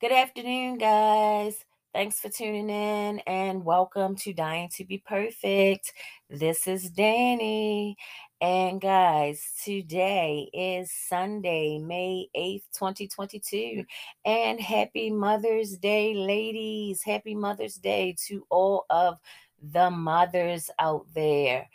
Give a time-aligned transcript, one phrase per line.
[0.00, 1.64] Good afternoon, guys.
[1.92, 5.92] Thanks for tuning in and welcome to Dying to Be Perfect.
[6.30, 7.96] This is Danny.
[8.40, 13.84] And guys, today is Sunday, May 8th, 2022.
[14.24, 17.02] And happy Mother's Day, ladies.
[17.02, 19.18] Happy Mother's Day to all of
[19.60, 21.68] the mothers out there.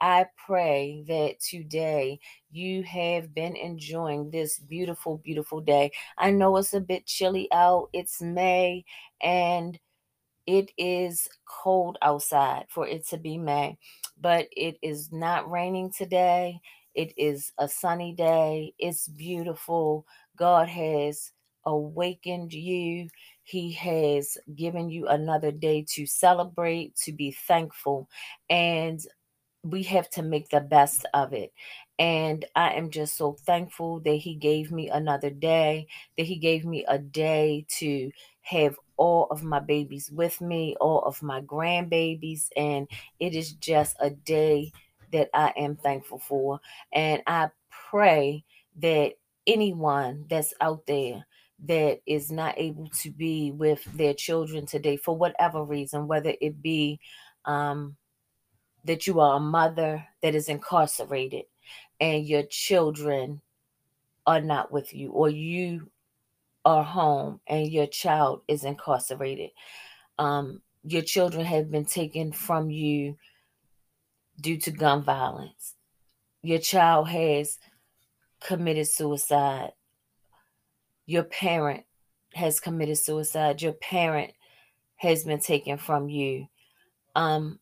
[0.00, 2.20] I pray that today
[2.50, 5.90] you have been enjoying this beautiful, beautiful day.
[6.16, 8.84] I know it's a bit chilly out, it's May,
[9.20, 9.78] and
[10.46, 13.76] it is cold outside for it to be May,
[14.20, 16.60] but it is not raining today.
[16.94, 18.74] It is a sunny day.
[18.78, 20.06] It's beautiful.
[20.36, 21.32] God has
[21.66, 23.08] awakened you.
[23.42, 28.08] He has given you another day to celebrate, to be thankful.
[28.48, 29.00] And
[29.62, 31.52] we have to make the best of it.
[31.98, 36.64] And I am just so thankful that He gave me another day, that He gave
[36.64, 38.10] me a day to
[38.42, 42.48] have all of my babies with me, all of my grandbabies.
[42.56, 44.72] And it is just a day
[45.12, 46.60] that I am thankful for.
[46.92, 47.50] And I
[47.90, 48.44] pray
[48.76, 49.14] that
[49.46, 51.26] anyone that's out there
[51.66, 56.62] that is not able to be with their children today for whatever reason, whether it
[56.62, 57.00] be
[57.44, 57.96] um,
[58.88, 61.44] that you are a mother that is incarcerated
[62.00, 63.42] and your children
[64.26, 65.90] are not with you, or you
[66.64, 69.50] are home and your child is incarcerated.
[70.18, 73.18] Um, your children have been taken from you
[74.40, 75.74] due to gun violence.
[76.42, 77.58] Your child has
[78.40, 79.72] committed suicide.
[81.04, 81.84] Your parent
[82.32, 83.60] has committed suicide.
[83.60, 84.32] Your parent
[84.96, 86.46] has been taken from you.
[87.14, 87.58] Um,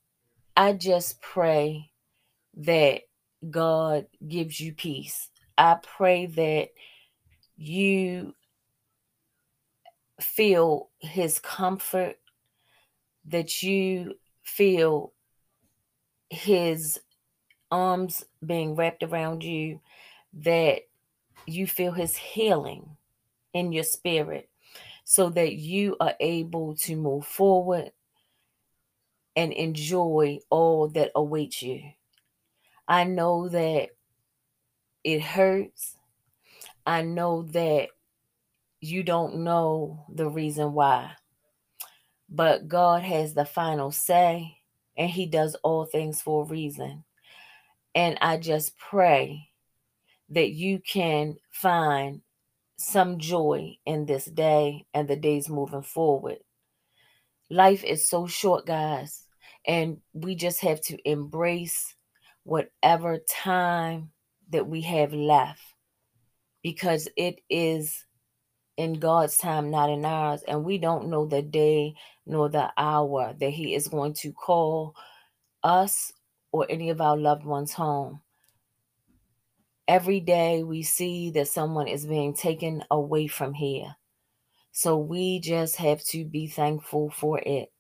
[0.57, 1.91] I just pray
[2.57, 3.03] that
[3.51, 5.29] God gives you peace.
[5.59, 6.71] I pray that
[7.57, 8.35] you
[10.21, 12.17] feel his comfort,
[13.27, 15.13] that you feel
[16.31, 16.99] his
[17.71, 19.81] arms being wrapped around you,
[20.33, 20.83] that
[21.47, 22.97] you feel his healing
[23.53, 24.49] in your spirit
[25.05, 27.93] so that you are able to move forward
[29.37, 31.83] and enjoy all that awaits you.
[32.89, 33.91] I know that
[35.05, 35.97] it hurts.
[36.87, 37.91] I know that
[38.81, 41.13] you don't know the reason why.
[42.29, 44.59] But God has the final say,
[44.97, 47.05] and He does all things for a reason.
[47.95, 49.51] And I just pray
[50.31, 52.23] that you can find
[52.79, 56.39] some joy in this day and the days moving forward.
[57.49, 59.26] Life is so short, guys,
[59.67, 61.95] and we just have to embrace
[62.45, 64.11] whatever time
[64.51, 65.63] that we have left
[66.63, 68.05] because it is
[68.77, 70.43] in God's time, not in ours.
[70.47, 71.95] And we don't know the day
[72.27, 74.95] nor the hour that He is going to call
[75.63, 76.13] us
[76.53, 78.21] or any of our loved ones home.
[79.89, 83.97] Every day we see that someone is being taken away from here.
[84.73, 87.71] So we just have to be thankful for it.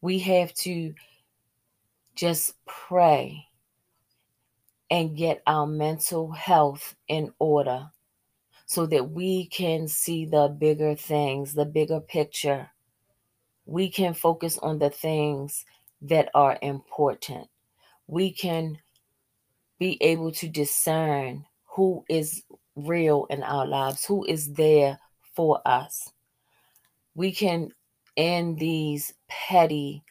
[0.00, 0.94] We have to
[2.14, 3.46] just pray
[4.90, 7.90] and get our mental health in order
[8.66, 12.70] so that we can see the bigger things, the bigger picture.
[13.66, 15.64] We can focus on the things
[16.02, 17.48] that are important.
[18.06, 18.78] We can
[19.78, 22.42] be able to discern who is
[22.76, 24.98] real in our lives, who is there
[25.34, 26.10] for us.
[27.14, 27.70] We can
[28.18, 30.04] end these petty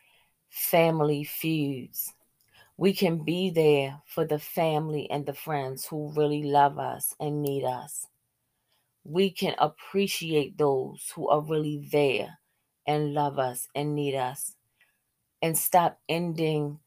[0.49, 2.13] family feuds.
[2.77, 7.43] We can be there for the family and the friends who really love us and
[7.43, 8.07] need us
[9.07, 12.39] we can appreciate those who are really there
[12.85, 14.55] and love us and need us
[15.41, 16.79] and stop ending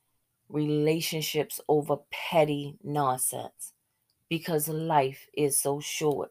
[0.48, 3.72] relationships over petty nonsense
[4.28, 6.30] because life is so short.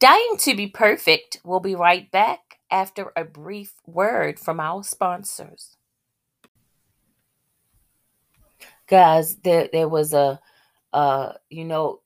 [0.00, 1.40] Dying to be perfect.
[1.44, 5.76] We'll be right back after a brief word from our sponsors.
[8.86, 10.40] Guys, there, there was a
[10.94, 12.00] uh, you know,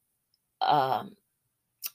[0.62, 1.14] um,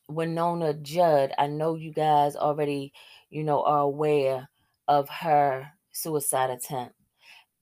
[0.10, 2.94] Wynonna Judd, I know you guys already,
[3.31, 4.48] you know, are aware
[4.88, 6.94] of her suicide attempt.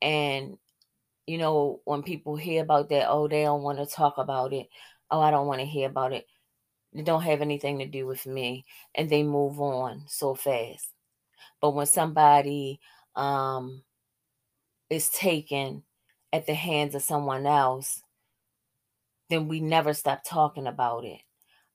[0.02, 0.58] And,
[1.28, 4.68] you know, when people hear about that, oh, they don't want to talk about it.
[5.10, 6.26] Oh, I don't want to hear about it.
[6.94, 8.66] It don't have anything to do with me.
[8.96, 10.90] And they move on so fast.
[11.62, 12.80] But when somebody
[13.16, 13.84] um
[14.90, 15.84] is taken
[16.34, 18.04] at the hands of someone else,
[19.30, 21.22] then we never stop talking about it.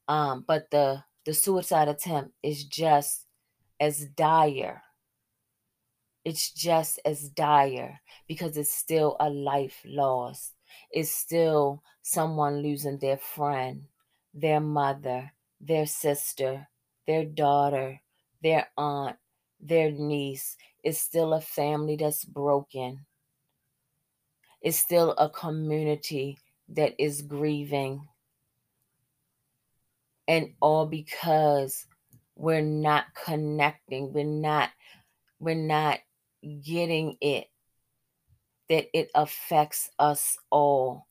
[0.08, 3.26] Um, but the the suicide attempt is just
[3.80, 4.82] as dire.
[6.24, 10.54] It's just as dire because it's still a life lost.
[10.90, 13.88] It's still someone losing their friend,
[14.36, 16.68] their mother, their sister,
[17.06, 18.00] their daughter,
[18.42, 19.16] their aunt,
[19.60, 20.56] their niece.
[20.84, 23.06] is still a family that's broken.
[24.60, 26.38] It's still a community
[26.68, 28.06] that is grieving.
[30.28, 31.86] And all because
[32.36, 34.70] we're not connecting, we're not
[35.40, 35.98] we're not
[36.62, 37.46] getting it
[38.68, 41.06] that it affects us all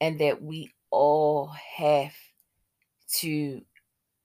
[0.00, 2.12] and that we all have
[3.18, 3.62] to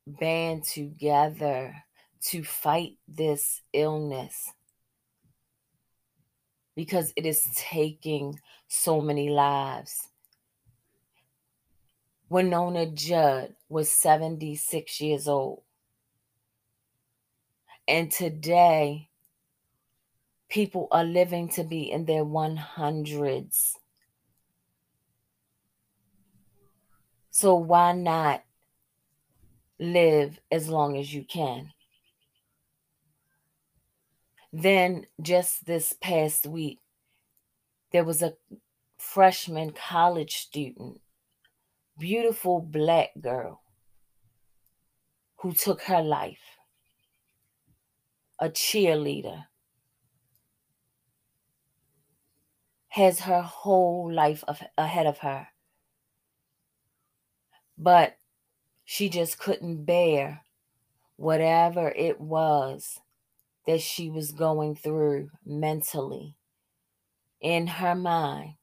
[0.08, 1.76] band together
[2.22, 4.52] to fight this illness
[6.76, 10.10] because it is taking so many lives.
[12.30, 15.62] Wynonna Judd was 76 years old.
[17.88, 19.10] And today,
[20.50, 23.76] people are living to be in their 100s.
[27.30, 28.45] So why not
[29.80, 31.72] live as long as you can?
[34.52, 36.80] Then, just this past week,
[37.92, 38.34] there was a
[38.98, 41.02] freshman college student,
[42.00, 43.62] beautiful black girl,
[45.38, 46.58] who took her life,
[48.40, 49.46] a cheerleader
[52.96, 54.42] has her whole life
[54.78, 55.50] ahead of her.
[57.78, 58.18] But
[58.86, 60.44] she just couldn't bear
[61.18, 63.00] whatever it was
[63.68, 66.36] that she was going through mentally.
[67.42, 68.54] In her mind,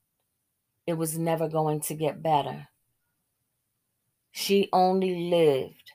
[0.87, 2.69] it was never going to get better.
[4.31, 5.93] She only lived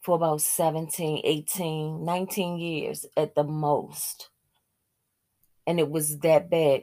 [0.00, 4.30] for about 17, 18, 19 years at the most
[5.66, 6.82] and it was that bad.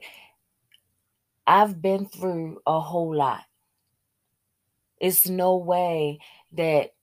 [1.46, 3.44] I've been through a whole lot.
[5.02, 6.20] It's no way
[6.54, 6.94] that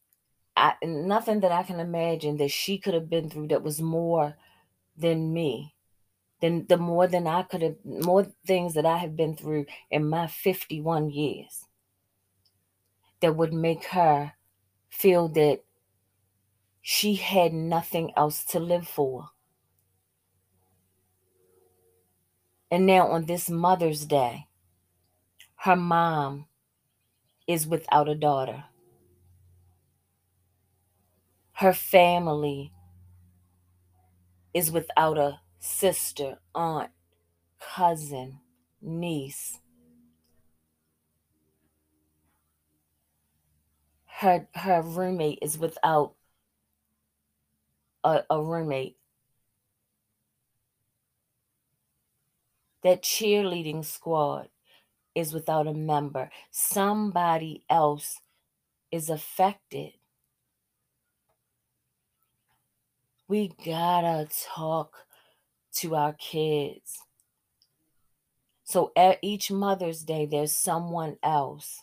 [0.56, 4.36] I nothing that I can imagine that she could have been through that was more
[4.96, 5.74] than me.
[6.40, 10.08] Than the more than I could have more things that I have been through in
[10.08, 11.64] my 51 years
[13.20, 14.34] that would make her
[14.88, 15.64] feel that
[16.80, 19.30] she had nothing else to live for.
[22.70, 24.46] And now on this Mother's Day,
[25.56, 26.47] her mom
[27.48, 28.64] is without a daughter.
[31.54, 32.72] Her family
[34.54, 36.90] is without a sister, aunt,
[37.58, 38.40] cousin,
[38.80, 39.60] niece.
[44.06, 46.14] Her her roommate is without
[48.04, 48.96] a, a roommate.
[52.82, 54.48] That cheerleading squad
[55.19, 56.31] is without a member.
[56.53, 58.20] Somebody else
[58.93, 59.94] is affected.
[63.26, 65.06] We gotta talk
[65.79, 66.99] to our kids.
[68.62, 71.82] So at each Mother's Day, there's someone else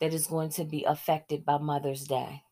[0.00, 2.44] that is going to be affected by Mother's Day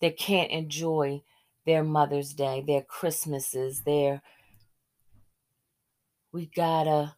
[0.00, 1.22] that can't enjoy
[1.64, 4.20] their Mother's Day, their Christmases, their
[6.32, 7.14] we gotta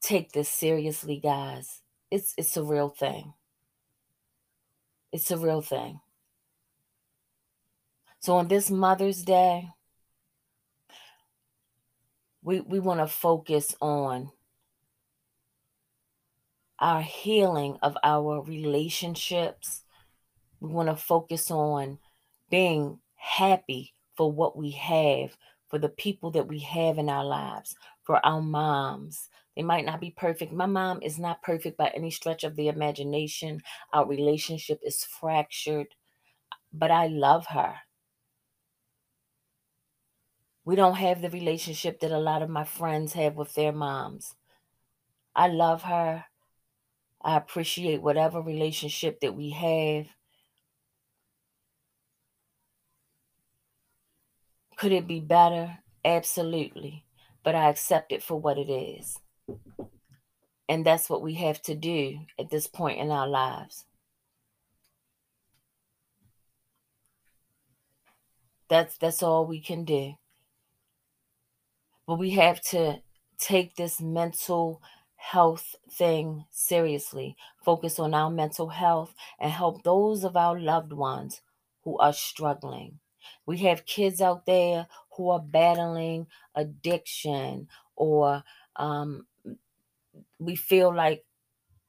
[0.00, 1.82] take this seriously, guys.
[2.10, 3.34] It's it's a real thing.
[5.12, 6.00] It's a real thing.
[8.20, 9.68] So on this Mother's Day,
[12.42, 14.30] we we want to focus on
[16.78, 19.82] our healing of our relationships.
[20.60, 21.98] We want to focus on
[22.50, 25.36] being happy for what we have,
[25.70, 29.28] for the people that we have in our lives, for our moms.
[29.56, 30.52] They might not be perfect.
[30.52, 33.62] My mom is not perfect by any stretch of the imagination.
[33.92, 35.88] Our relationship is fractured,
[36.72, 37.74] but I love her.
[40.64, 44.34] We don't have the relationship that a lot of my friends have with their moms.
[45.34, 46.24] I love her.
[47.22, 50.06] I appreciate whatever relationship that we have.
[54.80, 55.78] Could it be better?
[56.04, 57.04] Absolutely
[57.42, 59.18] but I accept it for what it is.
[60.68, 63.86] And that's what we have to do at this point in our lives.
[68.68, 70.14] That's that's all we can do.
[72.06, 73.00] But we have to
[73.36, 74.80] take this mental
[75.16, 77.36] health thing seriously.
[77.64, 81.40] Focus on our mental health and help those of our loved ones
[81.82, 82.99] who are struggling.
[83.46, 84.86] We have kids out there
[85.16, 88.42] who are battling addiction or
[88.76, 89.26] um,
[90.38, 91.24] we feel like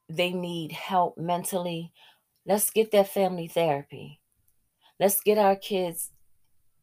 [0.08, 1.92] they need help mentally.
[2.46, 4.20] Let's get that family therapy.
[5.00, 6.10] Let's get our kids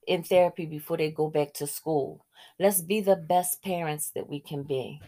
[0.07, 2.25] in therapy before they go back to school.
[2.59, 5.01] Let's be the best parents that we can be.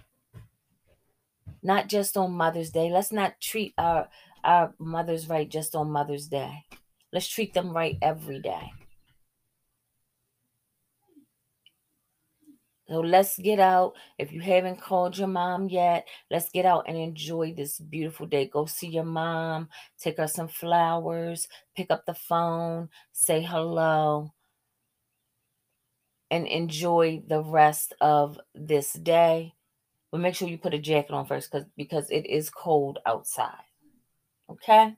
[1.64, 2.90] Not just on Mother's Day.
[2.92, 4.10] Let's not treat our
[4.44, 6.66] our mothers right just on Mother's Day.
[7.14, 8.72] Let's treat them right every day.
[12.92, 13.94] So let's get out.
[14.18, 18.48] If you haven't called your mom yet, let's get out and enjoy this beautiful day.
[18.48, 24.34] Go see your mom, take her some flowers, pick up the phone, say hello,
[26.30, 29.54] and enjoy the rest of this day.
[30.12, 33.64] But make sure you put a jacket on first because because it is cold outside.
[34.50, 34.98] Okay?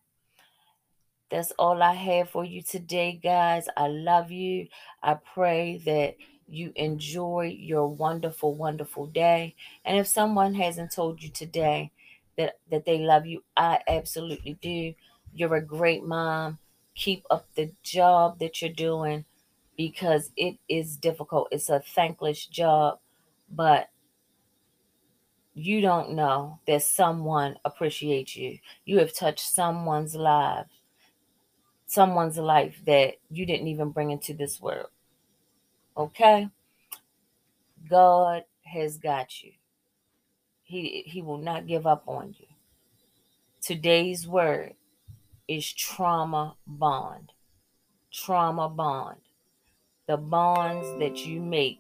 [1.30, 3.68] That's all I have for you today, guys.
[3.78, 4.68] I love you.
[5.04, 6.16] I pray that
[6.54, 9.56] you enjoy your wonderful, wonderful day.
[9.86, 11.92] And if someone hasn't told you today
[12.38, 14.94] that, that they love you, I absolutely do.
[15.34, 16.60] You're a great mom.
[16.96, 19.26] Keep up the job that you're doing
[19.78, 21.48] because it is difficult.
[21.52, 23.00] It's a thankless job,
[23.50, 23.90] but
[25.56, 28.60] you don't know that someone appreciates you.
[28.86, 30.68] You have touched someone's life
[31.86, 34.88] someone's life that you didn't even bring into this world.
[35.96, 36.50] Okay?
[37.90, 39.52] God has got you.
[40.64, 42.48] He he will not give up on you.
[43.62, 44.74] Today's word
[45.48, 47.32] is trauma bond.
[48.12, 49.20] Trauma bond.
[50.08, 51.80] The bonds that you make,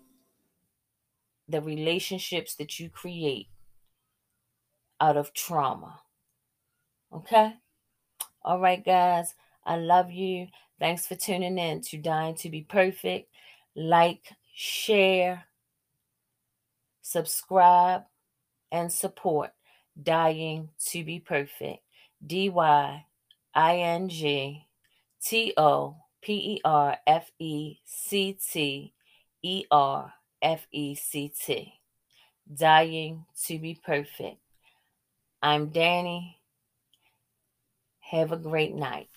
[1.49, 3.47] the relationships that you create
[5.01, 5.99] out of trauma.
[7.11, 7.55] Okay?
[8.43, 9.35] All right, guys.
[9.65, 10.47] I love you.
[10.79, 13.32] Thanks for tuning in to Dying to Be Perfect.
[13.75, 15.45] Like, share,
[17.01, 18.03] subscribe,
[18.71, 19.51] and support
[20.01, 21.83] Dying to Be Perfect.
[22.25, 23.05] D Y
[23.53, 24.67] I N G
[25.23, 28.93] T O P E R F E C T
[29.41, 31.73] E R F E C T.
[32.53, 34.37] Dying to Be Perfect.
[35.41, 36.39] I'm Danny.
[37.99, 39.09] Have a great night.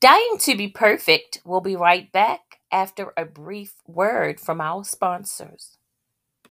[0.00, 5.78] Dying to be perfect will be right back after a brief word from our sponsors.